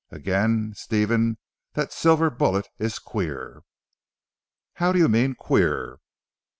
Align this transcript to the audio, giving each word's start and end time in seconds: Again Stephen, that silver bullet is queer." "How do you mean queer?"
Again 0.09 0.73
Stephen, 0.75 1.37
that 1.73 1.93
silver 1.93 2.31
bullet 2.31 2.67
is 2.79 2.97
queer." 2.97 3.61
"How 4.81 4.91
do 4.91 4.97
you 4.97 5.07
mean 5.07 5.35
queer?" 5.35 5.99